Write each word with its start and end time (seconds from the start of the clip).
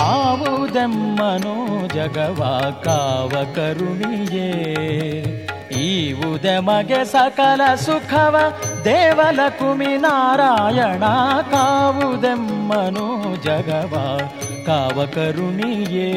ಕಾವುದೆಮ್ಮನು 0.00 1.88
ಜಗವ 1.88 2.60
ಕಾವ 2.84 3.28
ಕರುಣಿಯೇ. 3.28 4.50
ಈವುದೆಮಗೆ 5.78 7.04
ಸಕಲ 7.04 7.74
ಸುಖವ 7.74 8.36
ದೇವಲ 8.84 9.40
ಕುಮಿ 9.48 9.96
ನಾರಾಯಣ 9.96 11.04
ಕಾವುದೆಮ್ಮನೋ 11.50 13.36
ಜಗವ 13.36 14.20
ಕಾವ 14.66 15.06
ಕರುಣಿಯೇ. 15.06 16.12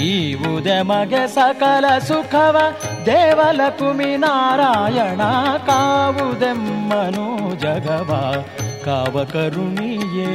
ಈವುದೆಮಗೆ 0.00 1.28
ಸಕಲ 1.28 1.98
ಸುಖವ 1.98 2.56
ದೇವಲ 3.06 3.60
ಕುಮಿ 3.78 4.16
ನಾರಾಯಣ 4.16 5.20
ಕಾವುದೆಮ್ಮನೋ 5.66 7.54
ಜಗವ 7.54 8.34
ಕಾವ 8.84 9.24
ಕರುಣಿಯೇ. 9.24 10.32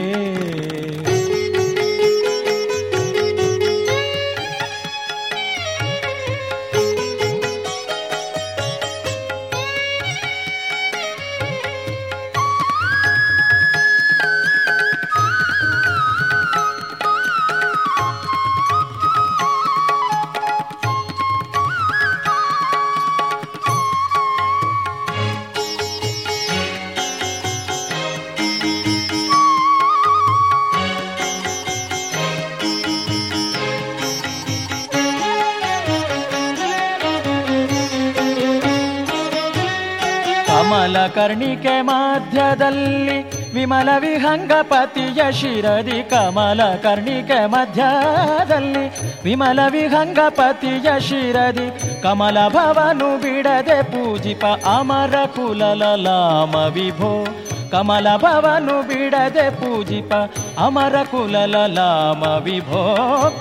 ಕಮಲ 40.68 41.08
ಕರ್ಣಿಕೆ 41.08 41.82
ಮಧ್ಯದಲ್ಲಿ, 41.82 43.18
ವಿಮಲ 43.54 43.90
ವಿಹಂಗಪತಿಯ 44.00 45.32
ಶಿರದಿ 45.32 46.04
ಕಮಲ 46.04 46.76
ಕರ್ಣಿಕೆ 46.76 47.46
ಮಧ್ಯದಲ್ಲಿ, 47.46 48.86
ವಿಮಲ 49.24 49.60
ವಿಹಂಗಪತಿಯ 49.72 51.00
ಶಿರದಿ 51.00 51.68
ಕಮಲ 52.04 52.38
ಭವನು 52.48 53.22
ಬಿಡದೆ 53.22 53.84
ಪೂಜಿಪ 53.84 54.46
ಅಮರ 54.46 55.16
ಕುಲಲಾಮ 55.26 56.56
ವಿಭೋ. 56.56 57.26
ಕಮಲ 57.72 58.08
ಭವನು 58.18 58.88
ಬಿಡದೆ 58.88 59.50
ಪೂಜಿಪ 59.50 60.14
ಅಮರ 60.60 60.96
ಕುಲಲಾಮ 61.04 62.24
ವಿಭೋ. 62.44 62.84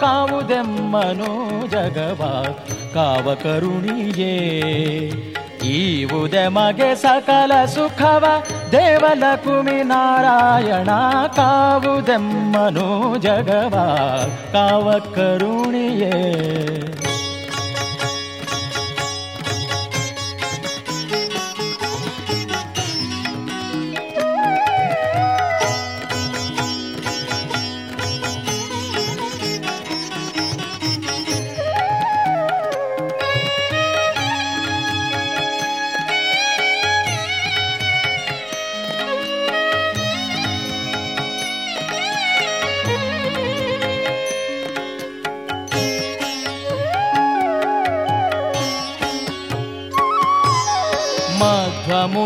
ಕಾವುದೆಮ್ಮನು 0.00 1.66
ಜಗವಾ, 1.66 2.32
ಕಾವ 2.94 3.34
ಕರುಣಿಯೇ. 3.34 4.32
ಈವುದೆ 5.66 6.22
ಉದೆಮಗೆ 6.22 6.94
ಸಕಲ 6.94 7.64
ಸುಖವ 7.64 8.24
ದೇವಲ 8.72 9.24
ಕುಮಿ 9.36 9.82
ನಾರಾಯಣ 9.82 10.90
ಕಾವುದೆಮ್ಮನು 11.26 13.18
ಜಗವ 13.18 13.74
ಕಾವ 14.52 14.98
ಕರುಣಿಯೇ. 15.14 16.12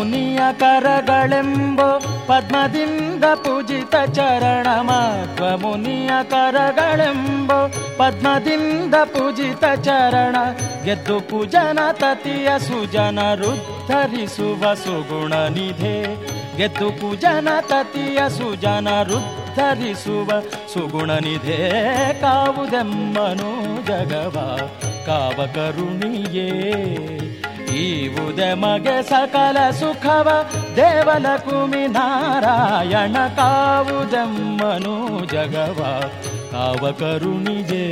ಮುನಿಯ 0.01 0.39
ಕರಗಳೆಂಬ 0.59 1.81
ಪದ್ಮದಿಂದ 2.27 3.23
ಪೂಜಿತ 3.23 3.95
ಚರಣ 4.13 4.67
ಮಧ್ವ 4.81 5.57
ಮುನಿಯ 5.57 6.11
ಕರಗಳೆಂಬ 6.23 7.51
ಪದ್ಮದಿಂದ 7.97 8.95
ಪೂಜಿತ 8.95 9.63
ಚರಣ. 9.83 10.35
ಗೆದ್ದು 10.85 11.19
ಪೂಜನ 11.19 11.79
ತತಿಯ 11.91 12.49
ಸುಜನ 12.59 13.19
ರುದ್ಧರಿಸುವ 13.35 14.73
ಸುಗುಣ 14.73 15.33
ನಿಧೆ. 15.33 16.15
ಗೆದ್ದು 16.57 16.89
ಪೂಜನ 16.89 17.47
ತತಿಯ 17.61 18.29
ಸುಜನ 18.29 18.87
ರುದ್ಧರಿಸುವ 19.03 20.39
ಸುಗುಣ 20.73 21.11
ನಿಧೆ. 21.11 21.69
ಕಾವುದೆಮ್ಮನು 22.21 23.81
ಜಗವ. 23.85 24.59
ಕಾವ 25.05 25.45
ಕರುಣಿಯೇ. 25.55 26.51
ಈವುದೆ 27.73 28.53
ಮಗೆ 28.53 29.03
ಸಕಲ 29.03 29.57
ಸುಖವ 29.71 30.29
ದೇವಲ 30.75 31.25
ಕುಮಿ 31.37 31.87
ನಾರಾಯಣ 31.87 33.27
ಕಾವುದೆಮ್ಮನು 33.27 35.25
ಜಗವ 35.25 35.79
ಕಾವ 36.51 36.91
ಕರುಣಿಗೆ. 36.91 37.85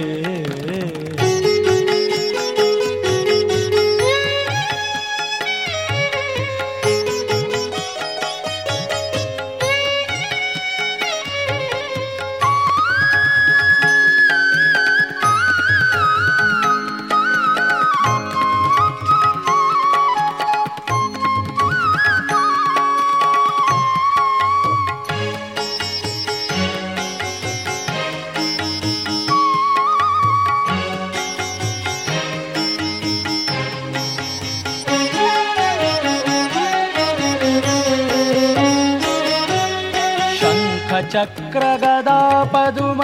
ಚಕ್ರ 41.12 41.64
ಗದಾ 41.78 42.44
ಪದುಮ 42.44 43.02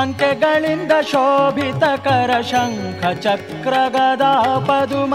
ಅಂಕೆಗಳಿಂದ 0.00 0.92
ಶೋಭಿತ 1.10 1.84
ಕರ 2.04 2.40
ಶಂಖ 2.40 3.06
ಚಕ್ರ 3.06 3.74
ಗದಾ 3.88 4.58
ಪದುಮ 4.58 5.14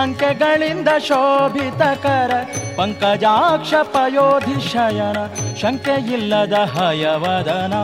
ಅಂಕೆಗಳಿಂದ 0.00 0.88
ಶೋಭಿತ 0.98 1.82
ಕರ 1.82 2.30
ಪಂಕಜಾಕ್ಷ 2.76 3.74
ಪಯೋಧಿ 3.82 4.70
ಶಯನ 4.70 5.18
ಶಂಕೆ 5.60 6.12
ಇಲ್ಲದ 6.12 6.52
ಹಯವದನ. 6.52 7.74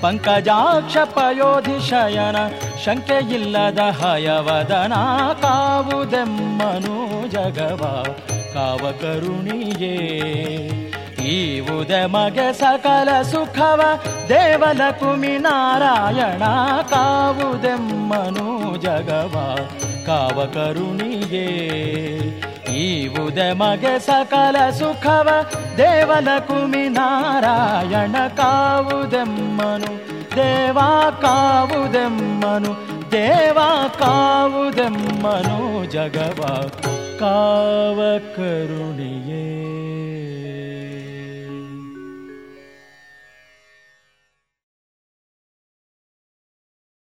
ಪಂಕಜಾಕ್ಷ 0.00 0.96
ಪಯೋಧಿ 0.96 1.88
ಶಯನ 1.88 2.36
ಶಂಕೆ 2.84 3.34
ಇಲ್ಲದ 3.34 3.78
ಹಯವದನ 3.78 4.94
ಕಾವುದೆಮ್ಮನು 5.42 6.96
ಜಗವ, 7.28 7.82
ಕಾವ 8.54 8.92
ಕರುಣಿಯೇ. 9.00 9.94
ಈವುದೆ 11.26 12.06
ಮಗೆ 12.06 12.52
ಸಕಲ 12.52 13.22
ಸುಖವ, 13.22 13.80
ದೇವನ 14.28 14.90
ಕುಮಿ 14.90 15.38
ನಾರಾಯಣ, 15.38 16.42
ಕಾವುದೆಮ್ಮನು 16.82 18.76
ಜಗವ, 18.76 19.58
ಕಾವ 20.06 20.44
ಕರುಣಿಗೆ. 20.44 21.46
ಈ 22.74 23.08
ಮಗೆ 23.52 23.98
ಸಕಲ 23.98 24.70
ಸುಖವ, 24.70 25.28
ದೇವನ 25.76 26.28
ಕುಮಿ 26.38 26.88
ನಾರಾಯಣ, 26.88 28.12
ಕಾವುದೆಮ್ಮನು. 28.28 30.04
ದೇವಾ 30.36 31.18
ಕಾವುದೆಮ್ಮನು 31.22 32.94
ದೇವಾ 33.12 33.88
ಕಾವುದೆಮ್ಮನು 33.98 35.90
ಜಗವ, 35.90 36.70
ಕಾವ 37.18 38.18
ಕರುಣಿಯೇ. 38.36 40.03